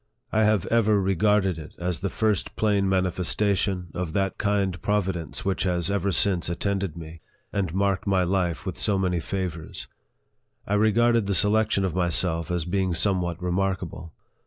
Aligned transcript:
I 0.31 0.45
have 0.45 0.65
ever 0.71 0.99
regarded 0.99 1.59
it 1.59 1.75
as 1.77 1.99
the 1.99 2.09
first 2.09 2.55
plain 2.55 2.89
manifestation 2.89 3.89
of 3.93 4.13
that 4.13 4.39
kind 4.39 4.81
providence 4.81 5.45
which 5.45 5.61
has 5.61 5.91
ever 5.91 6.11
since 6.11 6.49
attended 6.49 6.97
me, 6.97 7.21
and 7.53 7.71
marked 7.71 8.07
my 8.07 8.23
life 8.23 8.65
with 8.65 8.79
so 8.79 8.97
many 8.97 9.19
favors. 9.19 9.85
I 10.65 10.73
regarded 10.73 11.27
the 11.27 11.35
selection 11.35 11.85
of 11.85 11.93
myself 11.93 12.49
as 12.49 12.65
being 12.65 12.95
somewhat 12.95 13.39
remarkable. 13.43 14.11